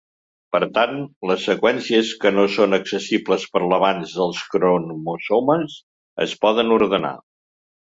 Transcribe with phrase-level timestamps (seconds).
[0.55, 0.95] Per tant,
[1.31, 5.81] les seqüències que no són accessibles per l'avanç dels cromosomes
[6.29, 7.19] es poden ordenar.